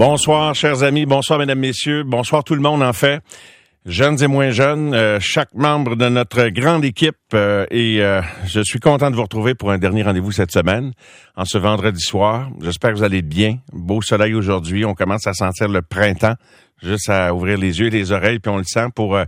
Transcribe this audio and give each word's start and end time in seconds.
Bonsoir, 0.00 0.54
chers 0.54 0.82
amis. 0.82 1.04
Bonsoir, 1.04 1.38
mesdames, 1.38 1.58
messieurs. 1.58 2.04
Bonsoir, 2.04 2.42
tout 2.42 2.54
le 2.54 2.62
monde, 2.62 2.82
en 2.82 2.94
fait. 2.94 3.20
Jeunes 3.84 4.22
et 4.22 4.28
moins 4.28 4.50
jeunes, 4.50 4.94
euh, 4.94 5.18
chaque 5.20 5.52
membre 5.52 5.94
de 5.94 6.08
notre 6.08 6.48
grande 6.48 6.86
équipe. 6.86 7.18
Euh, 7.34 7.66
et 7.70 8.02
euh, 8.02 8.22
je 8.46 8.62
suis 8.62 8.80
content 8.80 9.10
de 9.10 9.16
vous 9.16 9.24
retrouver 9.24 9.54
pour 9.54 9.70
un 9.70 9.76
dernier 9.76 10.02
rendez-vous 10.02 10.32
cette 10.32 10.52
semaine, 10.52 10.92
en 11.36 11.44
ce 11.44 11.58
vendredi 11.58 12.00
soir. 12.00 12.48
J'espère 12.62 12.92
que 12.92 12.96
vous 12.96 13.02
allez 13.02 13.20
bien. 13.20 13.58
Beau 13.74 14.00
soleil 14.00 14.32
aujourd'hui. 14.32 14.86
On 14.86 14.94
commence 14.94 15.26
à 15.26 15.34
sentir 15.34 15.68
le 15.68 15.82
printemps. 15.82 16.36
Juste 16.82 17.10
à 17.10 17.34
ouvrir 17.34 17.58
les 17.58 17.78
yeux 17.78 17.88
et 17.88 17.90
les 17.90 18.10
oreilles, 18.10 18.38
puis 18.38 18.50
on 18.50 18.56
le 18.56 18.64
sent 18.64 18.86
pour 18.94 19.18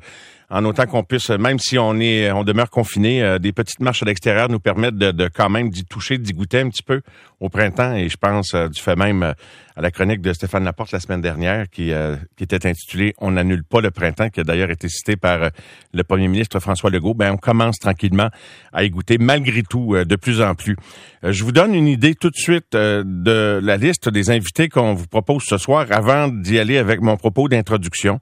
en 0.53 0.67
autant 0.67 0.85
qu'on 0.85 1.03
puisse, 1.03 1.31
même 1.31 1.59
si 1.59 1.79
on 1.79 1.99
est, 1.99 2.31
on 2.31 2.45
demeure 2.45 2.69
confiné, 2.69 3.23
euh, 3.23 3.39
des 3.39 3.53
petites 3.53 3.81
marches 3.81 4.03
à 4.03 4.07
l'extérieur 4.07 4.51
nous 4.51 4.61
permettent 4.61 4.97
de, 4.97 5.29
quand 5.29 5.49
même 5.49 5.71
d'y 5.71 5.85
toucher, 5.87 6.19
d'y 6.19 6.33
goûter 6.33 6.61
un 6.61 6.69
petit 6.69 6.83
peu 6.83 7.01
au 7.41 7.49
printemps. 7.49 7.95
Et 7.95 8.11
je 8.11 8.19
pense 8.19 8.53
euh, 8.55 8.69
du 8.69 8.79
fait 8.79 8.95
même 8.95 9.23
euh, 9.23 9.33
à 9.77 9.81
la 9.81 9.91
chronique 9.91 10.21
de 10.21 10.31
Stéphane 10.35 10.65
Laporte 10.65 10.93
la 10.93 11.01
semaine 11.01 11.23
dernière, 11.23 11.71
qui, 11.71 11.91
qui 12.37 12.45
était 12.45 12.67
intitulée 12.67 13.15
"On 13.17 13.31
n'annule 13.31 13.65
pas 13.65 13.81
le 13.81 13.91
printemps", 13.91 14.29
qui 14.29 14.41
a 14.41 14.45
d'ailleurs 14.45 14.69
été 14.69 14.87
cité 14.91 15.17
par 15.17 15.49
le 15.95 16.05
Premier 16.05 16.29
ministre 16.29 16.61
François 16.61 16.91
Legault. 16.91 17.15
Ben 17.15 17.33
on 17.33 17.39
commence 17.39 17.79
tranquillement 17.79 18.29
à 18.75 18.85
y 18.85 18.91
goûter, 18.91 19.17
malgré 19.17 19.63
tout, 19.63 19.97
de 19.97 20.17
plus 20.17 20.43
en 20.43 20.55
plus. 20.55 20.77
je 21.23 21.43
vous 21.43 21.53
donne 21.53 21.75
une 21.75 21.89
idée 21.89 22.15
tout 22.15 22.29
de 22.29 22.37
suite 22.37 22.75
de 22.75 23.61
la 23.63 23.79
liste 23.79 24.11
des 24.11 24.29
invités 24.29 24.69
qu'on 24.69 24.93
vous 24.93 25.07
propose 25.07 25.45
ce 25.47 25.57
soir, 25.57 25.87
avant 25.89 26.29
d'y 26.29 26.59
aller 26.59 26.77
avec 26.77 27.01
mon 27.01 27.17
propos 27.17 27.49
d'introduction. 27.49 28.21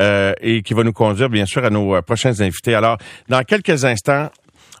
Euh, 0.00 0.32
et 0.40 0.62
qui 0.62 0.74
va 0.74 0.82
nous 0.82 0.92
conduire 0.92 1.28
bien 1.28 1.46
sûr 1.46 1.64
à 1.64 1.70
nos 1.70 1.94
euh, 1.94 2.02
prochains 2.02 2.40
invités. 2.40 2.74
Alors, 2.74 2.98
dans 3.28 3.42
quelques 3.42 3.84
instants, 3.84 4.28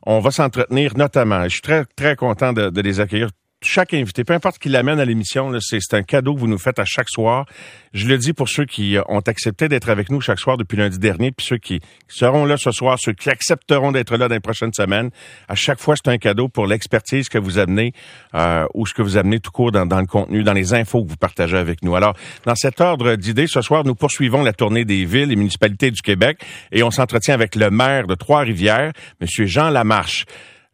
on 0.04 0.18
va 0.18 0.30
s'entretenir 0.30 0.96
notamment. 0.96 1.44
Je 1.44 1.50
suis 1.50 1.60
très, 1.60 1.84
très 1.96 2.16
content 2.16 2.52
de, 2.52 2.70
de 2.70 2.80
les 2.80 2.98
accueillir 2.98 3.28
chaque 3.64 3.94
invité, 3.94 4.24
peu 4.24 4.34
importe 4.34 4.58
qui 4.58 4.68
l'amène 4.68 5.00
à 5.00 5.04
l'émission, 5.04 5.50
c'est 5.60 5.94
un 5.94 6.02
cadeau 6.02 6.34
que 6.34 6.40
vous 6.40 6.46
nous 6.46 6.58
faites 6.58 6.78
à 6.78 6.84
chaque 6.84 7.08
soir. 7.08 7.46
Je 7.92 8.06
le 8.06 8.18
dis 8.18 8.32
pour 8.32 8.48
ceux 8.48 8.64
qui 8.64 8.96
euh, 8.96 9.02
ont 9.08 9.20
accepté 9.20 9.68
d'être 9.68 9.88
avec 9.88 10.10
nous 10.10 10.20
chaque 10.20 10.38
soir 10.38 10.56
depuis 10.56 10.76
lundi 10.76 10.98
dernier, 10.98 11.32
puis 11.32 11.46
ceux 11.46 11.58
qui 11.58 11.80
seront 12.08 12.44
là 12.44 12.56
ce 12.56 12.70
soir, 12.70 12.98
ceux 13.00 13.12
qui 13.12 13.30
accepteront 13.30 13.92
d'être 13.92 14.16
là 14.16 14.28
dans 14.28 14.34
les 14.34 14.40
prochaines 14.40 14.72
semaines. 14.72 15.10
À 15.48 15.54
chaque 15.54 15.80
fois, 15.80 15.94
c'est 15.96 16.10
un 16.10 16.18
cadeau 16.18 16.48
pour 16.48 16.66
l'expertise 16.66 17.28
que 17.28 17.38
vous 17.38 17.58
amenez 17.58 17.92
euh, 18.34 18.66
ou 18.74 18.86
ce 18.86 18.94
que 18.94 19.02
vous 19.02 19.16
amenez 19.16 19.40
tout 19.40 19.50
court 19.50 19.72
dans, 19.72 19.86
dans, 19.86 20.00
le 20.00 20.06
contenu, 20.06 20.42
dans 20.42 20.52
les 20.52 20.74
infos 20.74 21.04
que 21.04 21.10
vous 21.10 21.16
partagez 21.16 21.56
avec 21.56 21.82
nous. 21.82 21.94
Alors, 21.94 22.14
dans 22.44 22.54
cet 22.54 22.80
ordre 22.80 23.14
d'idées, 23.16 23.46
ce 23.46 23.60
soir, 23.62 23.84
nous 23.84 23.94
poursuivons 23.94 24.42
la 24.42 24.52
tournée 24.52 24.84
des 24.84 25.04
villes 25.04 25.32
et 25.32 25.36
municipalités 25.36 25.90
du 25.90 26.02
Québec 26.02 26.40
et 26.72 26.82
on 26.82 26.90
s'entretient 26.90 27.34
avec 27.34 27.54
le 27.54 27.70
maire 27.70 28.06
de 28.06 28.14
Trois-Rivières, 28.14 28.92
Monsieur 29.20 29.46
Jean 29.46 29.70
Lamarche. 29.70 30.26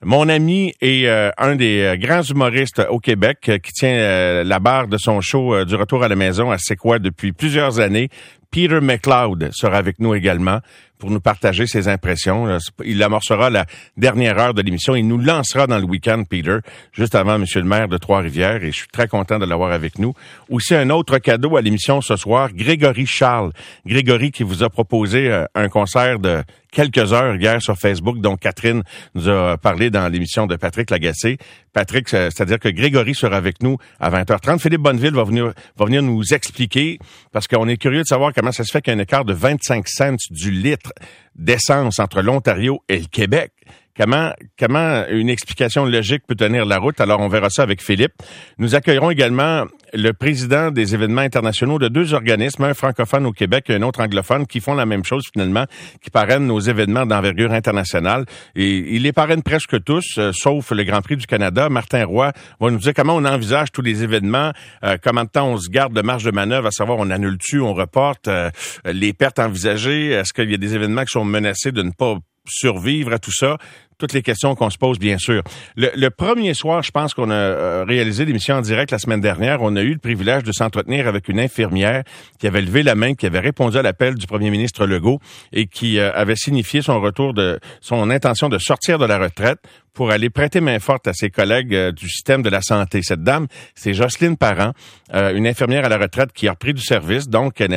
Mon 0.02 0.30
ami 0.30 0.72
est 0.80 1.06
euh, 1.06 1.30
un 1.36 1.56
des 1.56 1.82
euh, 1.82 1.96
grands 1.98 2.22
humoristes 2.22 2.80
au 2.88 3.00
Québec 3.00 3.50
euh, 3.50 3.58
qui 3.58 3.70
tient 3.72 4.42
la 4.44 4.58
barre 4.58 4.88
de 4.88 4.96
son 4.96 5.20
show 5.20 5.62
du 5.66 5.74
retour 5.74 6.02
à 6.02 6.08
la 6.08 6.16
maison 6.16 6.50
à 6.50 6.56
C'est 6.56 6.76
quoi 6.76 6.98
depuis 6.98 7.32
plusieurs 7.32 7.80
années. 7.80 8.08
Peter 8.50 8.80
McLeod 8.80 9.50
sera 9.52 9.76
avec 9.76 10.00
nous 10.00 10.14
également 10.14 10.60
pour 10.98 11.10
nous 11.10 11.20
partager 11.20 11.66
ses 11.66 11.88
impressions. 11.88 12.46
Euh, 12.46 12.58
il 12.84 13.02
amorcera 13.02 13.48
la 13.48 13.64
dernière 13.96 14.38
heure 14.38 14.54
de 14.54 14.62
l'émission. 14.62 14.94
Il 14.94 15.08
nous 15.08 15.18
lancera 15.18 15.66
dans 15.66 15.78
le 15.78 15.84
week-end, 15.84 16.24
Peter, 16.28 16.58
juste 16.92 17.14
avant 17.14 17.38
Monsieur 17.38 17.60
le 17.60 17.66
maire 17.66 17.88
de 17.88 17.96
Trois-Rivières, 17.96 18.62
et 18.62 18.70
je 18.70 18.76
suis 18.76 18.88
très 18.88 19.08
content 19.08 19.38
de 19.38 19.46
l'avoir 19.46 19.72
avec 19.72 19.98
nous. 19.98 20.14
Aussi, 20.48 20.74
un 20.74 20.90
autre 20.90 21.18
cadeau 21.18 21.56
à 21.56 21.62
l'émission 21.62 22.00
ce 22.00 22.16
soir, 22.16 22.50
Grégory 22.52 23.06
Charles. 23.06 23.52
Grégory 23.86 24.30
qui 24.30 24.42
vous 24.42 24.62
a 24.62 24.68
proposé 24.68 25.30
euh, 25.30 25.46
un 25.54 25.68
concert 25.68 26.18
de 26.18 26.42
quelques 26.70 27.12
heures 27.12 27.36
hier 27.36 27.60
sur 27.62 27.76
Facebook, 27.76 28.20
dont 28.20 28.36
Catherine 28.36 28.82
nous 29.14 29.28
a 29.28 29.56
parlé 29.58 29.90
dans 29.90 30.06
l'émission 30.08 30.46
de 30.46 30.56
Patrick 30.56 30.90
Lagacé. 30.90 31.38
Patrick, 31.72 32.08
c'est-à-dire 32.08 32.58
que 32.58 32.68
Grégory 32.68 33.14
sera 33.14 33.36
avec 33.36 33.62
nous 33.62 33.76
à 33.98 34.10
20h30. 34.10 34.58
Philippe 34.58 34.80
Bonneville 34.80 35.14
va 35.14 35.24
venir, 35.24 35.52
va 35.76 35.84
venir 35.84 36.02
nous 36.02 36.22
expliquer, 36.32 36.98
parce 37.32 37.46
qu'on 37.46 37.68
est 37.68 37.76
curieux 37.76 38.02
de 38.02 38.06
savoir 38.06 38.32
comment 38.34 38.52
ça 38.52 38.64
se 38.64 38.72
fait 38.72 38.82
qu'il 38.82 38.92
y 38.92 38.96
a 38.96 38.98
un 38.98 39.02
écart 39.02 39.24
de 39.24 39.32
25 39.32 39.88
cents 39.88 40.16
du 40.30 40.50
litre 40.50 40.92
d'essence 41.34 41.98
entre 41.98 42.22
l'Ontario 42.22 42.82
et 42.88 42.98
le 42.98 43.06
Québec. 43.06 43.52
Comment, 44.00 44.32
comment 44.58 45.04
une 45.10 45.28
explication 45.28 45.84
logique 45.84 46.22
peut 46.26 46.34
tenir 46.34 46.64
la 46.64 46.78
route? 46.78 47.02
Alors, 47.02 47.20
on 47.20 47.28
verra 47.28 47.50
ça 47.50 47.62
avec 47.62 47.82
Philippe. 47.82 48.14
Nous 48.56 48.74
accueillerons 48.74 49.10
également 49.10 49.66
le 49.92 50.12
président 50.12 50.70
des 50.70 50.94
événements 50.94 51.20
internationaux 51.20 51.78
de 51.78 51.88
deux 51.88 52.14
organismes, 52.14 52.64
un 52.64 52.72
francophone 52.72 53.26
au 53.26 53.32
Québec 53.32 53.66
et 53.68 53.74
un 53.74 53.82
autre 53.82 54.00
anglophone, 54.00 54.46
qui 54.46 54.60
font 54.60 54.72
la 54.72 54.86
même 54.86 55.04
chose 55.04 55.24
finalement, 55.30 55.66
qui 56.02 56.08
parrainent 56.08 56.46
nos 56.46 56.60
événements 56.60 57.04
d'envergure 57.04 57.52
internationale. 57.52 58.24
Et 58.56 58.96
il 58.96 59.02
les 59.02 59.12
parraine 59.12 59.42
presque 59.42 59.84
tous, 59.84 60.16
euh, 60.16 60.32
sauf 60.32 60.70
le 60.70 60.82
Grand 60.84 61.02
Prix 61.02 61.18
du 61.18 61.26
Canada. 61.26 61.68
Martin 61.68 62.06
Roy 62.06 62.32
va 62.58 62.70
nous 62.70 62.78
dire 62.78 62.94
comment 62.96 63.16
on 63.16 63.26
envisage 63.26 63.70
tous 63.70 63.82
les 63.82 64.02
événements, 64.02 64.52
euh, 64.82 64.96
comment 65.02 65.24
de 65.24 65.28
temps 65.28 65.48
on 65.48 65.58
se 65.58 65.68
garde 65.68 65.92
de 65.92 66.00
marge 66.00 66.24
de 66.24 66.30
manœuvre, 66.30 66.68
à 66.68 66.70
savoir 66.70 66.96
on 67.00 67.10
annule-tu, 67.10 67.60
on 67.60 67.74
reporte, 67.74 68.28
euh, 68.28 68.48
les 68.86 69.12
pertes 69.12 69.40
envisagées, 69.40 70.06
est-ce 70.12 70.32
qu'il 70.32 70.50
y 70.50 70.54
a 70.54 70.56
des 70.56 70.74
événements 70.74 71.02
qui 71.02 71.12
sont 71.12 71.26
menacés 71.26 71.70
de 71.70 71.82
ne 71.82 71.90
pas 71.90 72.16
survivre 72.48 73.12
à 73.12 73.18
tout 73.18 73.32
ça? 73.32 73.58
Toutes 74.00 74.14
les 74.14 74.22
questions 74.22 74.54
qu'on 74.54 74.70
se 74.70 74.78
pose, 74.78 74.98
bien 74.98 75.18
sûr. 75.18 75.42
Le, 75.76 76.08
premier 76.08 76.54
soir, 76.54 76.82
je 76.82 76.90
pense 76.90 77.14
qu'on 77.14 77.30
a 77.30 77.34
euh, 77.34 77.84
réalisé 77.86 78.24
l'émission 78.24 78.56
en 78.56 78.60
direct 78.62 78.90
la 78.90 78.98
semaine 78.98 79.20
dernière. 79.20 79.58
On 79.60 79.76
a 79.76 79.82
eu 79.82 79.92
le 79.92 79.98
privilège 79.98 80.42
de 80.42 80.52
s'entretenir 80.52 81.06
avec 81.06 81.28
une 81.28 81.38
infirmière 81.38 82.02
qui 82.38 82.46
avait 82.46 82.62
levé 82.62 82.82
la 82.82 82.94
main, 82.94 83.14
qui 83.14 83.26
avait 83.26 83.38
répondu 83.38 83.76
à 83.76 83.82
l'appel 83.82 84.14
du 84.14 84.26
premier 84.26 84.50
ministre 84.50 84.86
Legault 84.86 85.20
et 85.52 85.66
qui 85.66 85.98
euh, 85.98 86.10
avait 86.14 86.34
signifié 86.34 86.82
son 86.82 87.00
retour 87.00 87.34
de 87.34 87.60
son 87.80 88.10
intention 88.10 88.48
de 88.48 88.58
sortir 88.58 88.98
de 88.98 89.04
la 89.04 89.18
retraite 89.18 89.58
pour 89.92 90.12
aller 90.12 90.30
prêter 90.30 90.60
main 90.60 90.78
forte 90.78 91.08
à 91.08 91.12
ses 91.12 91.30
collègues 91.30 91.74
euh, 91.74 91.92
du 91.92 92.08
système 92.08 92.42
de 92.42 92.48
la 92.48 92.62
santé. 92.62 93.02
Cette 93.02 93.22
dame, 93.22 93.48
c'est 93.74 93.92
Jocelyne 93.92 94.36
Parent, 94.36 94.72
une 95.12 95.46
infirmière 95.46 95.84
à 95.84 95.88
la 95.88 95.98
retraite 95.98 96.32
qui 96.32 96.46
a 96.46 96.52
repris 96.52 96.72
du 96.72 96.82
service, 96.82 97.28
donc 97.28 97.60
elle 97.60 97.74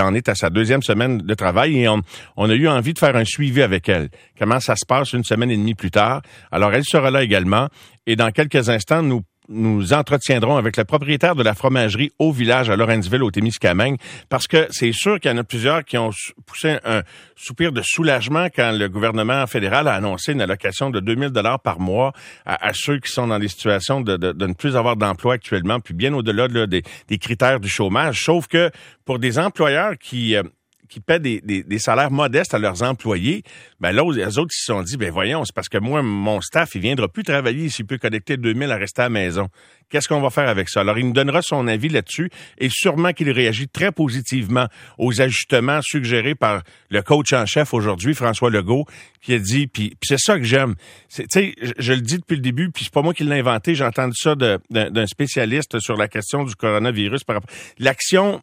en, 0.00 0.14
est 0.14 0.28
à 0.28 0.34
sa 0.34 0.50
deuxième 0.50 0.82
semaine 0.82 1.18
de 1.18 1.34
travail 1.34 1.78
et 1.78 1.88
on, 1.88 2.02
on, 2.36 2.50
a 2.50 2.54
eu 2.54 2.68
envie 2.68 2.92
de 2.92 2.98
faire 2.98 3.16
un 3.16 3.24
suivi 3.24 3.62
avec 3.62 3.88
elle. 3.88 4.10
Comment 4.38 4.60
ça 4.60 4.76
se 4.76 4.84
passe 4.86 5.14
une 5.14 5.24
semaine 5.24 5.50
plus 5.74 5.90
tard. 5.90 6.22
Alors, 6.50 6.72
elle 6.72 6.84
sera 6.84 7.10
là 7.10 7.22
également. 7.22 7.68
Et 8.06 8.16
dans 8.16 8.30
quelques 8.30 8.68
instants, 8.68 9.02
nous 9.02 9.22
nous 9.48 9.92
entretiendrons 9.92 10.56
avec 10.56 10.76
le 10.76 10.84
propriétaire 10.84 11.34
de 11.34 11.42
la 11.42 11.54
fromagerie 11.54 12.10
au 12.18 12.32
village 12.32 12.70
à 12.70 12.76
Lorenzville, 12.76 13.22
au 13.22 13.30
Témiscamingue, 13.30 13.96
parce 14.28 14.46
que 14.46 14.66
c'est 14.70 14.92
sûr 14.92 15.20
qu'il 15.20 15.30
y 15.30 15.34
en 15.34 15.38
a 15.38 15.44
plusieurs 15.44 15.84
qui 15.84 15.98
ont 15.98 16.10
poussé 16.46 16.78
un 16.84 17.02
soupir 17.36 17.72
de 17.72 17.82
soulagement 17.84 18.48
quand 18.54 18.72
le 18.72 18.88
gouvernement 18.88 19.46
fédéral 19.46 19.88
a 19.88 19.94
annoncé 19.94 20.32
une 20.32 20.40
allocation 20.40 20.90
de 20.90 21.00
2000 21.00 21.30
dollars 21.30 21.60
par 21.60 21.78
mois 21.78 22.12
à, 22.44 22.72
ceux 22.74 22.98
qui 22.98 23.10
sont 23.10 23.28
dans 23.28 23.38
des 23.38 23.48
situations 23.48 24.00
de, 24.00 24.16
de, 24.16 24.46
ne 24.46 24.54
plus 24.54 24.76
avoir 24.76 24.96
d'emploi 24.96 25.34
actuellement, 25.34 25.80
puis 25.80 25.94
bien 25.94 26.12
au-delà 26.14 26.48
des, 26.66 26.82
des, 27.08 27.18
critères 27.18 27.60
du 27.60 27.68
chômage. 27.68 28.24
Sauf 28.24 28.46
que 28.46 28.70
pour 29.04 29.18
des 29.18 29.38
employeurs 29.38 29.96
qui 29.98 30.36
euh, 30.36 30.42
qui 30.88 31.00
paient 31.00 31.20
des, 31.20 31.40
des, 31.40 31.78
salaires 31.78 32.10
modestes 32.10 32.54
à 32.54 32.58
leurs 32.58 32.82
employés, 32.82 33.42
ben 33.80 33.92
là, 33.92 34.02
les 34.12 34.38
autres, 34.38 34.52
ils 34.52 34.58
se 34.58 34.66
sont 34.66 34.82
dit, 34.82 34.96
ben 34.96 35.10
voyons, 35.10 35.44
c'est 35.44 35.54
parce 35.54 35.68
que 35.68 35.78
moi, 35.78 36.02
mon 36.02 36.40
staff, 36.40 36.74
il 36.74 36.80
viendra 36.80 37.08
plus 37.08 37.22
travailler 37.22 37.68
s'il 37.68 37.86
peut 37.86 37.98
collecter 37.98 38.36
2000 38.36 38.70
à 38.70 38.76
rester 38.76 39.02
à 39.02 39.04
la 39.04 39.10
maison. 39.10 39.48
Qu'est-ce 39.88 40.08
qu'on 40.08 40.20
va 40.20 40.30
faire 40.30 40.48
avec 40.48 40.68
ça? 40.68 40.80
Alors, 40.80 40.98
il 40.98 41.06
nous 41.06 41.12
donnera 41.12 41.42
son 41.42 41.68
avis 41.68 41.88
là-dessus 41.88 42.28
et 42.58 42.68
sûrement 42.70 43.12
qu'il 43.12 43.30
réagit 43.30 43.68
très 43.68 43.92
positivement 43.92 44.66
aux 44.98 45.20
ajustements 45.20 45.80
suggérés 45.80 46.34
par 46.34 46.62
le 46.90 47.02
coach 47.02 47.32
en 47.32 47.46
chef 47.46 47.72
aujourd'hui, 47.72 48.14
François 48.14 48.50
Legault, 48.50 48.84
qui 49.20 49.34
a 49.34 49.38
dit, 49.38 49.68
puis, 49.68 49.96
c'est 50.02 50.18
ça 50.18 50.38
que 50.38 50.44
j'aime. 50.44 50.74
Tu 51.14 51.24
sais, 51.30 51.54
je, 51.78 51.92
le 51.92 52.00
dis 52.00 52.18
depuis 52.18 52.36
le 52.36 52.42
début, 52.42 52.70
puis 52.70 52.84
c'est 52.84 52.92
pas 52.92 53.02
moi 53.02 53.14
qui 53.14 53.22
l'ai 53.22 53.38
inventé, 53.38 53.74
j'ai 53.74 53.84
entendu 53.84 54.14
ça 54.16 54.34
d'un 54.34 55.06
spécialiste 55.06 55.78
sur 55.78 55.96
la 55.96 56.08
question 56.08 56.44
du 56.44 56.54
coronavirus 56.56 57.24
par 57.24 57.36
rapport... 57.36 57.50
L'action 57.78 58.40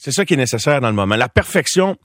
c'est 0.00 0.12
ça 0.12 0.24
qui 0.24 0.32
est 0.34 0.38
nécessaire 0.38 0.80
dans 0.80 0.88
le 0.88 0.94
moment. 0.94 1.14
La 1.14 1.28
perfection, 1.28 1.96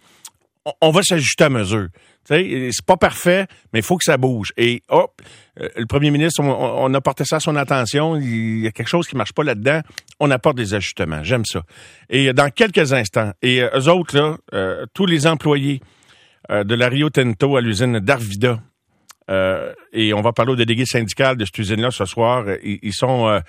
on, 0.81 0.91
va 0.91 1.01
s'ajuster 1.01 1.45
à 1.45 1.50
mesure. 1.50 1.88
C'est 2.25 2.85
pas 2.85 2.97
parfait, 2.97 3.47
mais 3.72 3.79
il 3.79 3.85
faut 3.85 3.95
que 3.95 4.03
ça 4.03 4.17
bouge. 4.17 4.51
Et 4.57 4.81
hop, 4.89 5.22
euh, 5.61 5.69
le 5.78 5.85
premier 5.85 6.11
ministre, 6.11 6.44
on, 6.44 6.94
a 6.94 7.01
porté 7.01 7.23
ça 7.23 7.38
à 7.38 7.39
son 7.39 7.56
attention. 7.56 8.17
Il 8.17 8.63
y 8.63 8.67
a 8.67 8.72
quelque 8.72 8.89
chose 8.89 9.07
qui 9.07 9.16
marche 9.16 9.31
pas 9.31 9.44
là-dedans. 9.44 9.79
On 10.19 10.29
apporte 10.29 10.57
des 10.57 10.73
ajustements. 10.73 11.23
J'aime 11.23 11.45
ça. 11.45 11.61
Et 12.09 12.28
euh, 12.28 12.33
dans 12.33 12.50
quelques 12.50 12.91
instants, 12.91 13.31
et 13.42 13.62
euh, 13.62 13.69
eux 13.80 13.88
autres, 13.88 14.18
là, 14.18 14.86
tous 14.94 15.06
les 15.06 15.25
employés 15.25 15.81
de 16.50 16.75
la 16.75 16.89
Rio 16.89 17.09
Tinto 17.09 17.56
à 17.56 17.62
l'usine 17.62 18.00
d'Arvida, 18.00 18.59
et 19.94 20.13
on 20.13 20.21
va 20.21 20.33
parler 20.33 20.51
au 20.51 20.56
délégué 20.56 20.86
syndical 20.86 21.38
de 21.38 21.45
cette 21.45 21.57
usine-là 21.57 21.92
ce 21.92 22.06
soir, 22.06 22.45
ils 22.62 22.94
sont 22.94 23.42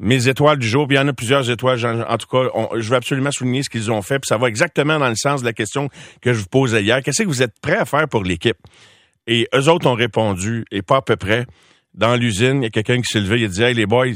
mes 0.00 0.28
étoiles 0.28 0.58
du 0.58 0.66
jour, 0.66 0.88
puis 0.88 0.96
il 0.96 1.00
y 1.00 1.02
en 1.02 1.08
a 1.08 1.12
plusieurs 1.12 1.48
étoiles. 1.50 1.84
En, 2.08 2.16
tout 2.16 2.26
cas, 2.26 2.48
je 2.76 2.88
veux 2.88 2.96
absolument 2.96 3.30
souligner 3.30 3.62
ce 3.62 3.68
qu'ils 3.68 3.92
ont 3.92 4.00
fait, 4.00 4.18
puis 4.18 4.28
ça 4.28 4.38
va 4.38 4.48
exactement 4.48 4.98
dans 4.98 5.10
le 5.10 5.14
sens 5.14 5.42
de 5.42 5.46
la 5.46 5.52
question 5.52 5.90
que 6.22 6.32
je 6.32 6.40
vous 6.40 6.46
posais 6.46 6.82
hier. 6.82 7.02
Qu'est-ce 7.02 7.22
que 7.22 7.28
vous 7.28 7.42
êtes 7.42 7.60
prêts 7.60 7.76
à 7.76 7.84
faire 7.84 8.08
pour 8.08 8.24
l'équipe? 8.24 8.56
Et 9.26 9.46
eux 9.54 9.68
autres 9.68 9.86
ont 9.86 9.94
répondu, 9.94 10.64
et 10.70 10.80
pas 10.80 10.96
à 10.96 11.02
peu 11.02 11.16
près. 11.16 11.46
Dans 11.92 12.16
l'usine, 12.16 12.62
il 12.62 12.64
y 12.64 12.66
a 12.66 12.70
quelqu'un 12.70 13.02
qui 13.02 13.12
s'est 13.12 13.20
levé, 13.20 13.40
il 13.40 13.44
a 13.44 13.48
dit 13.48 13.62
Hey 13.62 13.74
les 13.74 13.84
boys, 13.84 14.14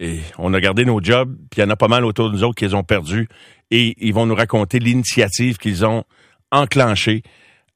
et 0.00 0.20
on 0.38 0.54
a 0.54 0.60
gardé 0.60 0.86
nos 0.86 1.02
jobs, 1.02 1.36
puis 1.50 1.60
il 1.60 1.64
y 1.64 1.66
en 1.66 1.70
a 1.70 1.76
pas 1.76 1.88
mal 1.88 2.04
autour 2.06 2.30
de 2.30 2.34
nous 2.34 2.44
autres 2.44 2.54
qui 2.54 2.64
les 2.64 2.74
ont 2.74 2.84
perdus. 2.84 3.28
Et 3.70 3.94
ils 3.98 4.14
vont 4.14 4.24
nous 4.24 4.34
raconter 4.34 4.78
l'initiative 4.78 5.58
qu'ils 5.58 5.84
ont 5.84 6.04
enclenchée 6.50 7.22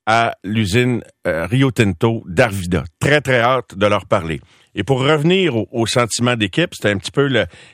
à 0.07 0.35
l'usine 0.45 1.03
euh, 1.27 1.47
Rio 1.47 1.71
Tinto 1.71 2.25
d'Arvida. 2.27 2.85
Très, 2.99 3.21
très 3.21 3.41
hâte 3.41 3.77
de 3.77 3.87
leur 3.87 4.07
parler. 4.07 4.41
Et 4.75 4.85
pour 4.85 5.01
revenir 5.01 5.55
au, 5.73 5.87
sentiment 5.87 6.37
d'équipe, 6.37 6.75
c'était 6.75 6.91
un 6.91 6.97
petit 6.97 7.11
peu 7.11 7.29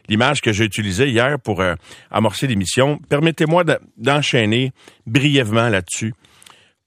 l'image 0.08 0.40
que 0.40 0.52
j'ai 0.52 0.64
utilisée 0.64 1.08
hier 1.08 1.38
pour 1.38 1.60
euh, 1.60 1.74
amorcer 2.10 2.46
l'émission. 2.46 2.98
Permettez-moi 3.08 3.64
d'enchaîner 3.96 4.72
brièvement 5.06 5.68
là-dessus 5.68 6.12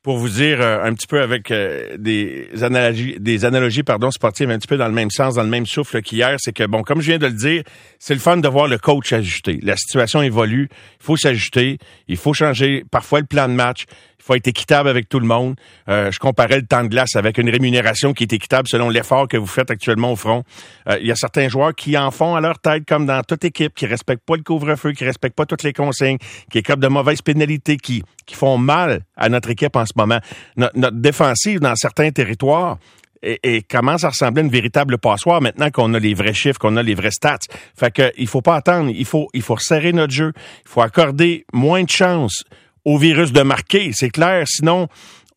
pour 0.04 0.18
vous 0.18 0.30
dire 0.30 0.62
euh, 0.62 0.84
un 0.84 0.94
petit 0.94 1.06
peu 1.06 1.22
avec 1.22 1.52
euh, 1.52 1.96
des 1.98 2.50
analogies, 2.64 3.18
des 3.20 3.46
analogies 3.46 3.84
pardon, 3.84 4.10
sportives 4.10 4.50
un 4.50 4.58
petit 4.58 4.68
peu 4.68 4.78
dans 4.78 4.88
le 4.88 4.94
même 4.94 5.12
sens, 5.12 5.36
dans 5.36 5.44
le 5.44 5.50
même 5.50 5.68
souffle 5.68 6.02
qu'hier, 6.02 6.38
c'est 6.40 6.54
que, 6.54 6.64
bon, 6.66 6.82
comme 6.82 7.02
je 7.02 7.08
viens 7.08 7.20
de 7.20 7.28
le 7.28 7.34
dire, 7.34 7.64
c'est 8.00 8.16
le 8.16 8.20
fun 8.20 8.38
de 8.38 8.48
voir 8.48 8.68
le 8.68 8.80
coach 8.80 9.14
ajuster. 9.14 9.60
La 9.62 9.78
situation 9.78 10.24
évolue, 10.24 10.70
il 10.72 11.06
faut 11.06 11.18
s'ajuster, 11.18 11.78
il 12.08 12.18
faut 12.18 12.34
changer 12.34 12.84
parfois 12.90 13.20
le 13.20 13.28
plan 13.28 13.48
de 13.48 13.54
match, 13.54 13.86
il 14.22 14.24
faut 14.24 14.36
être 14.36 14.48
équitable 14.48 14.88
avec 14.88 15.10
tout 15.10 15.20
le 15.20 15.26
monde. 15.26 15.56
Euh, 15.90 16.12
je 16.12 16.20
comparais 16.20 16.58
le 16.58 16.66
temps 16.66 16.84
de 16.84 16.90
glace 16.90 17.16
avec 17.16 17.40
une 17.40 17.50
rémunération 17.50 18.14
qui 18.14 18.24
est 18.24 18.34
équitable 18.34 18.68
selon 18.68 18.90
l'effort 18.90 19.28
que 19.28 19.36
vous 19.36 19.48
faites 19.48 19.72
actuellement 19.72 20.12
au 20.12 20.16
front. 20.16 20.44
Euh, 20.88 21.00
il 21.02 21.08
y 21.08 21.12
a 21.12 21.16
certains 21.16 21.50
joueurs 21.50 21.74
qui 21.74 21.98
en 21.98 22.12
font 22.12 22.36
à 22.36 22.42
leur 22.42 22.60
tête, 22.60 22.84
comme 22.88 23.08
dans 23.08 23.24
toute 23.24 23.44
équipe, 23.46 23.74
qui 23.74 23.88
respectent 23.88 24.24
pas 24.24 24.36
le 24.36 24.44
couvre-feu, 24.44 24.92
qui 24.92 25.06
respectent 25.06 25.36
pas 25.36 25.48
toutes 25.48 25.64
les 25.64 25.74
consignes, 25.74 26.20
qui 26.52 26.60
écopent 26.60 26.80
de 26.82 26.88
mauvaises 26.88 27.24
pénalités, 27.24 27.78
qui, 27.78 28.04
qui 28.28 28.36
font 28.36 28.60
mal 28.60 29.02
à 29.18 29.28
notre 29.28 29.50
équipe 29.50 29.76
en 29.76 29.86
ce 29.86 29.94
moment. 29.96 30.20
Notre, 30.56 30.78
notre 30.78 30.98
défensive 30.98 31.60
dans 31.60 31.76
certains 31.76 32.12
territoires, 32.12 32.78
commence 33.70 34.04
à 34.04 34.10
ressembler 34.10 34.42
à 34.42 34.46
une 34.46 34.52
véritable 34.52 34.98
passoire 34.98 35.42
maintenant 35.42 35.70
qu'on 35.70 35.94
a 35.94 36.00
les 36.00 36.14
vrais 36.14 36.34
chiffres, 36.34 36.60
qu'on 36.60 36.76
a 36.78 36.84
les 36.84 36.96
vrais 36.96 37.12
stats. 37.12 37.38
Fait 37.78 37.92
que 37.92 38.12
il 38.18 38.28
faut 38.28 38.42
pas 38.42 38.56
attendre, 38.56 38.92
il 38.94 39.06
faut 39.06 39.28
il 39.34 39.42
faut 39.42 39.56
resserrer 39.56 39.94
notre 39.94 40.14
jeu, 40.14 40.34
il 40.36 40.70
faut 40.70 40.82
accorder 40.82 41.46
moins 41.54 41.84
de 41.84 41.90
chance 41.90 42.44
au 42.86 42.98
virus 42.98 43.32
de 43.32 43.42
marquer, 43.42 43.92
c'est 43.94 44.10
clair. 44.10 44.44
Sinon, 44.48 44.88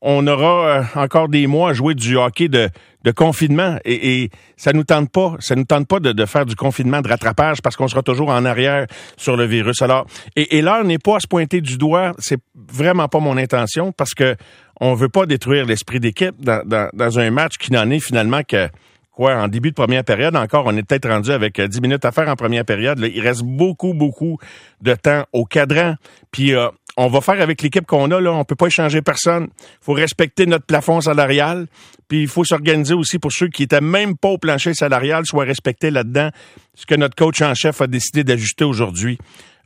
on 0.01 0.27
aura 0.27 0.69
euh, 0.69 0.83
encore 0.97 1.29
des 1.29 1.47
mois 1.47 1.71
à 1.71 1.73
jouer 1.73 1.95
du 1.95 2.17
hockey 2.17 2.49
de, 2.49 2.71
confinement 3.17 3.79
et, 3.85 4.31
ça 4.57 4.73
nous 4.73 4.85
tente 4.85 5.11
pas, 5.11 5.37
ça 5.41 5.55
nous 5.57 5.65
tente 5.65 5.87
pas 5.87 6.01
de, 6.01 6.27
faire 6.27 6.47
du 6.47 6.57
confinement 6.57 7.01
de 7.01 7.09
rattrapage 7.09 7.61
parce 7.63 7.77
qu'on 7.77 7.89
sera 7.89 8.03
toujours 8.03 8.29
en 8.31 8.45
arrière 8.45 8.87
sur 9.17 9.37
le 9.37 9.45
virus. 9.45 9.83
Alors, 9.83 10.07
et, 10.37 10.59
et 10.59 10.63
l'heure 10.63 10.85
n'est 10.85 10.99
pas 10.99 11.17
à 11.17 11.21
se 11.21 11.27
pointer 11.27 11.61
du 11.61 11.77
doigt, 11.77 12.13
c'est 12.19 12.41
vraiment 12.55 13.09
pas 13.09 13.21
mon 13.21 13.37
intention 13.37 13.93
parce 13.93 14.15
que 14.15 14.37
on 14.81 14.95
veut 14.95 15.09
pas 15.09 15.27
détruire 15.27 15.67
l'esprit 15.67 16.01
d'équipe 16.01 16.35
dans, 16.39 17.19
un 17.19 17.31
match 17.31 17.57
qui 17.59 17.73
n'en 17.73 17.91
est 17.91 18.01
finalement 18.01 18.43
que 18.43 18.69
quoi, 19.13 19.37
en 19.37 19.49
début 19.49 19.71
de 19.71 19.75
première 19.75 20.05
période 20.05 20.35
encore, 20.37 20.65
on 20.67 20.77
est 20.77 20.83
peut-être 20.83 21.09
rendu 21.09 21.31
avec 21.31 21.61
10 21.61 21.79
euh, 21.79 21.81
minutes 21.81 22.05
à 22.05 22.13
faire 22.13 22.29
en 22.29 22.37
première 22.37 22.65
période. 22.65 22.99
il 22.99 23.21
reste 23.21 23.43
beaucoup, 23.43 23.95
beaucoup 23.95 24.39
de 24.81 24.95
temps 24.95 25.25
au 25.33 25.45
cadran. 25.45 25.95
Puis 26.33 26.55
euh, 26.55 26.69
on 26.97 27.09
va 27.09 27.21
faire 27.21 27.41
avec 27.41 27.63
l'équipe 27.63 27.87
qu'on 27.87 28.11
a, 28.11 28.21
là. 28.21 28.33
On 28.33 28.45
peut 28.45 28.55
pas 28.55 28.67
échanger 28.67 29.03
personne. 29.03 29.49
faut 29.81 29.93
respecter 29.93 30.47
notre 30.47 30.65
plafond 30.65 31.01
salarial. 31.01 31.67
Puis 32.09 32.23
il 32.23 32.29
faut 32.29 32.45
s'organiser 32.45 32.95
aussi 32.95 33.19
pour 33.19 33.33
ceux 33.33 33.49
qui 33.49 33.65
étaient 33.65 33.81
même 33.81 34.17
pas 34.17 34.29
au 34.29 34.39
plancher 34.39 34.75
salarial, 34.75 35.27
soient 35.27 35.45
respectés 35.45 35.91
là-dedans. 35.91 36.31
Ce 36.75 36.87
que 36.87 36.95
notre 36.95 37.17
coach 37.17 37.43
en 37.43 37.55
chef 37.55 37.81
a 37.81 37.87
décidé 37.87 38.25
d'ajuster 38.25 38.65
aujourd'hui. 38.65 39.19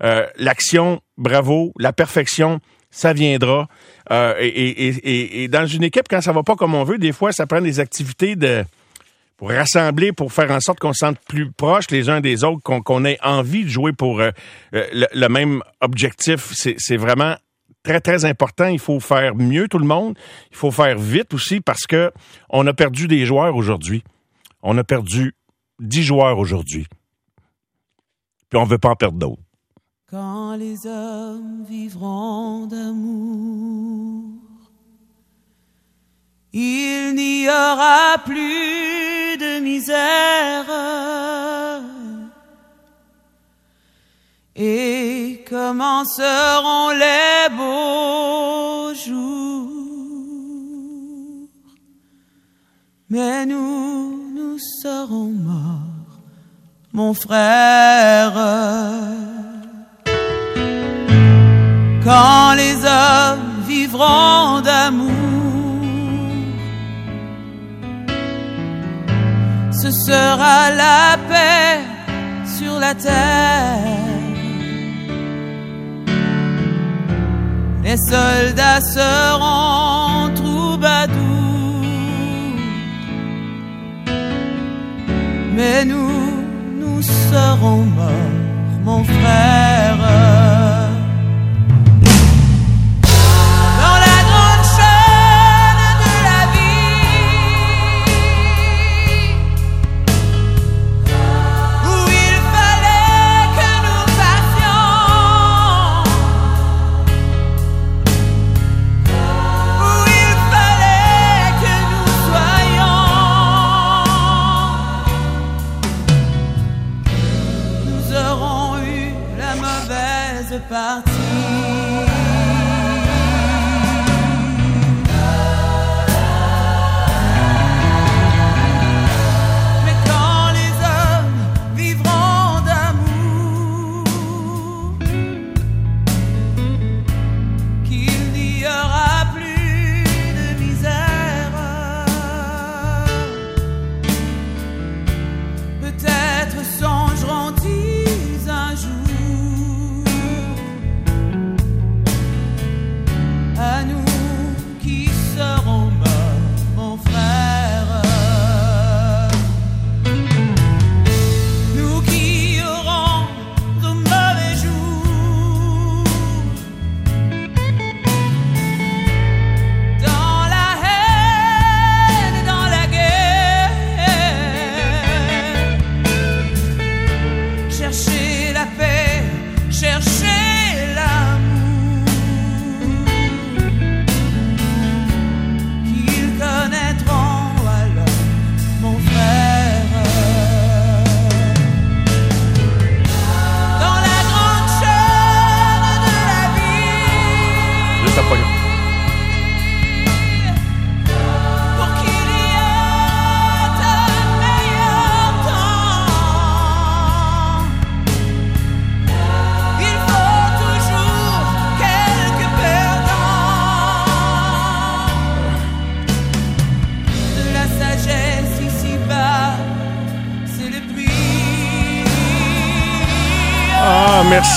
Euh, 0.03 0.27
L'action, 0.37 1.01
bravo. 1.17 1.73
La 1.79 1.93
perfection, 1.93 2.61
ça 2.91 3.13
viendra. 3.13 3.69
Euh, 4.11 4.35
et, 4.39 4.49
et, 4.49 5.43
et, 5.43 5.49
dans 5.49 5.67
une 5.67 5.83
équipe, 5.83 6.09
quand 6.09 6.21
ça 6.21 6.33
va 6.33 6.43
pas 6.43 6.57
comme 6.57 6.75
on 6.75 6.85
veut, 6.85 6.99
des 6.99 7.13
fois, 7.13 7.33
ça 7.33 7.47
prend 7.47 7.61
des 7.61 7.81
activités 7.81 8.37
de 8.37 8.65
pour 9.39 9.51
rassembler, 9.51 10.13
pour 10.13 10.33
faire 10.33 10.51
en 10.51 10.61
sorte 10.61 10.81
qu'on 10.81 10.93
se 10.93 10.99
sente 10.99 11.19
plus 11.29 11.51
proches 11.51 11.91
les 11.91 12.11
uns 12.11 12.21
des 12.21 12.45
autres, 12.45 12.61
qu'on 12.61 13.05
ait 13.05 13.19
envie 13.23 13.65
de 13.65 13.69
jouer 13.69 13.93
pour 13.93 14.21
euh, 14.21 14.31
euh, 14.75 15.07
le, 15.15 15.29
même 15.29 15.63
objectif. 15.81 16.53
C'est 16.53 16.97
vraiment 16.97 17.37
très, 17.85 18.01
très 18.01 18.25
important. 18.25 18.67
Il 18.67 18.81
faut 18.81 18.99
faire 18.99 19.37
mieux 19.37 19.69
tout 19.69 19.79
le 19.79 19.87
monde. 19.87 20.19
Il 20.51 20.57
faut 20.57 20.73
faire 20.73 20.99
vite 20.99 21.33
aussi 21.33 21.61
parce 21.61 21.87
que 21.87 22.13
on 22.51 22.67
a 22.67 22.75
perdu 22.75 23.07
des 23.07 23.25
joueurs 23.25 23.55
aujourd'hui. 23.55 24.03
On 24.63 24.77
a 24.77 24.83
perdu 24.83 25.37
dix 25.79 26.03
joueurs 26.03 26.39
aujourd'hui. 26.39 26.89
Puis 28.51 28.59
on 28.59 28.65
veut 28.65 28.79
pas 28.79 28.91
en 28.91 28.97
perdre 28.97 29.19
d'autres. 29.19 29.43
Quand 30.11 30.57
les 30.57 30.85
hommes 30.87 31.65
vivront 31.69 32.67
d'amour, 32.67 34.48
il 36.61 37.15
n'y 37.15 37.49
aura 37.49 38.19
plus 38.25 39.37
de 39.45 39.61
misère. 39.61 40.67
Et 44.57 45.45
commenceront 45.49 46.91
les 47.05 47.55
beaux 47.57 48.93
jours? 49.07 49.71
Mais 53.09 53.47
nous, 53.47 54.33
nous 54.35 54.59
serons 54.83 55.33
morts, 55.51 56.19
mon 56.93 57.15
frère. 57.15 58.35
Quand 62.05 62.55
les 62.55 62.75
hommes 62.85 63.63
vivront 63.67 64.61
d'amour 64.61 65.18
sera 70.07 70.71
la 70.71 71.17
paix 71.29 71.81
sur 72.57 72.79
la 72.79 72.95
terre. 72.95 73.99
Les 77.85 77.97
soldats 77.97 78.81
seront 78.81 80.31
troubadours, 80.35 81.17
mais 85.57 85.85
nous, 85.85 86.11
nous 86.81 87.03
serons 87.03 87.85
morts, 87.97 88.81
mon 88.85 89.03
frère. 89.05 89.68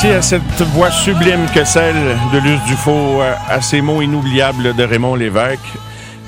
Merci 0.03 0.17
à 0.17 0.21
cette 0.39 0.61
voix 0.69 0.89
sublime 0.89 1.45
que 1.53 1.63
celle 1.63 1.95
de 2.33 2.39
Luce 2.39 2.63
Dufault, 2.65 3.21
euh, 3.21 3.33
à 3.47 3.61
ces 3.61 3.81
mots 3.81 4.01
inoubliables 4.01 4.73
de 4.75 4.83
Raymond 4.83 5.13
Lévesque. 5.13 5.59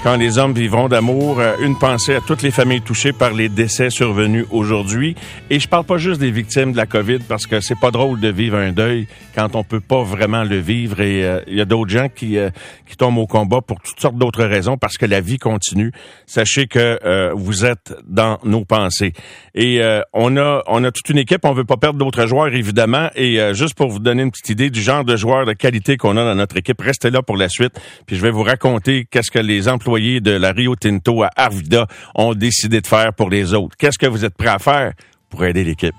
Quand 0.04 0.18
les 0.18 0.38
hommes 0.38 0.52
vivront 0.54 0.90
d'amour, 0.90 1.40
euh, 1.40 1.56
une 1.62 1.80
pensée 1.80 2.16
à 2.16 2.20
toutes 2.20 2.42
les 2.42 2.52
familles 2.52 2.82
touchées 2.82 3.14
par 3.14 3.32
les 3.32 3.48
décès 3.48 3.90
survenus 3.90 4.46
aujourd'hui. 4.52 5.16
Et 5.50 5.62
je 5.62 5.70
parle 5.70 5.86
pas 5.86 5.96
juste 5.96 6.20
des 6.20 6.30
victimes 6.30 6.74
de 6.74 6.78
la 6.78 6.86
COVID 6.86 7.20
parce 7.20 7.48
que 7.48 7.62
c'est 7.62 7.80
pas 7.80 7.90
drôle 7.90 8.20
de 8.20 8.28
vivre 8.28 8.58
un 8.58 8.74
deuil 8.74 9.08
quand 9.34 9.56
on 9.56 9.64
peut 9.64 9.80
pas 9.80 10.04
vraiment 10.04 10.44
le 10.44 10.58
vivre. 10.58 11.00
Et 11.00 11.24
euh, 11.24 11.40
il 11.48 11.56
y 11.56 11.62
a 11.62 11.66
d'autres 11.66 11.90
gens 11.90 12.10
qui 12.14 12.38
euh, 12.38 12.50
qui 12.86 12.98
tombent 12.98 13.18
au 13.18 13.28
combat 13.28 13.62
pour 13.62 13.80
toutes 13.80 13.98
sortes 13.98 14.18
d'autres 14.18 14.44
raisons 14.44 14.78
parce 14.78 14.98
que 14.98 15.06
la 15.06 15.22
vie 15.22 15.38
continue. 15.38 15.94
Sachez 16.26 16.68
que 16.68 17.32
vous 17.34 17.66
êtes 17.66 17.94
dans 18.06 18.40
nos 18.44 18.66
pensées. 18.66 19.14
Et 19.56 19.82
on 20.14 20.38
a 20.38 20.64
on 20.68 20.84
a 20.84 20.92
toute 20.92 21.10
une 21.10 21.18
équipe. 21.18 21.46
On 21.46 21.54
veut 21.54 21.64
pas 21.64 21.78
perdre 21.78 21.98
d'autres 21.98 22.28
joueurs 22.28 22.54
évidemment. 22.54 23.10
Et 23.16 23.40
juste 23.54 23.76
pour 23.76 23.90
vous 23.90 24.00
donner 24.00 24.24
une 24.24 24.32
petite 24.32 24.50
idée 24.50 24.70
du 24.70 24.82
genre 24.82 25.04
de 25.04 25.16
joueurs 25.16 25.46
de 25.46 25.54
qualité 25.54 25.98
qu'on 25.98 26.18
a 26.18 26.24
dans 26.24 26.36
notre 26.36 26.58
équipe, 26.58 26.82
restez 26.82 27.10
là 27.10 27.22
pour 27.24 27.38
la 27.38 27.50
suite. 27.50 27.74
Puis 28.06 28.16
je 28.16 28.22
vais 28.22 28.32
vous 28.32 28.44
raconter 28.44 29.08
qu'est-ce 29.10 29.32
que 29.32 29.40
les 29.40 29.68
employés 29.94 30.22
de 30.22 30.32
la 30.32 30.54
Rio 30.54 30.76
Tinto 30.76 31.22
à 31.22 31.30
Arvida 31.36 31.86
ont 32.16 32.34
décidé 32.34 32.82
de 32.82 32.88
faire 32.88 33.14
pour 33.14 33.30
les 33.30 33.54
autres. 33.54 33.76
Qu'est-ce 33.78 34.00
que 34.00 34.08
vous 34.08 34.26
êtes 34.26 34.36
prêt 34.36 34.48
à 34.48 34.58
faire 34.58 34.94
pour 35.30 35.46
aider 35.46 35.64
l'équipe? 35.64 35.92